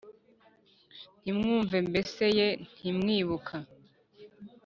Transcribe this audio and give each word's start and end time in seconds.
Ntimwumve 1.21 1.77
mbese 1.89 2.23
ye 2.37 2.47
ntimwibuka 2.75 3.55